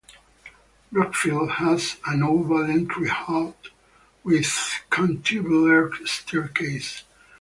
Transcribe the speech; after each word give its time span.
Brockfield 0.91 1.51
has 1.57 1.97
an 2.07 2.23
oval 2.23 2.63
entry 2.67 3.07
hall 3.07 3.55
with 4.23 4.45
cantilevered 4.89 6.07
staircase. 6.07 7.03